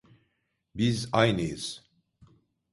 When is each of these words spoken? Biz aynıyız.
Biz 0.75 1.09
aynıyız. 1.13 1.91